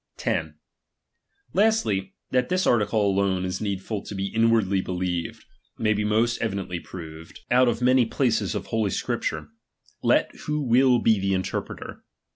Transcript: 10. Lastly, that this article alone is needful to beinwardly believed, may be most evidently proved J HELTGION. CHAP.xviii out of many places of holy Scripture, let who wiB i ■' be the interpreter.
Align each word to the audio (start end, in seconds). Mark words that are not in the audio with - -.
10. 0.17 0.55
Lastly, 1.53 2.15
that 2.31 2.49
this 2.49 2.65
article 2.65 3.05
alone 3.07 3.45
is 3.45 3.61
needful 3.61 4.01
to 4.01 4.15
beinwardly 4.15 4.83
believed, 4.83 5.45
may 5.77 5.93
be 5.93 6.03
most 6.03 6.41
evidently 6.41 6.79
proved 6.79 7.35
J 7.35 7.35
HELTGION. 7.35 7.35
CHAP.xviii 7.35 7.57
out 7.57 7.67
of 7.67 7.81
many 7.85 8.05
places 8.07 8.55
of 8.55 8.65
holy 8.65 8.89
Scripture, 8.89 9.49
let 10.01 10.31
who 10.47 10.65
wiB 10.65 10.77
i 10.77 10.99
■' 10.99 11.03
be 11.03 11.19
the 11.19 11.35
interpreter. 11.35 12.03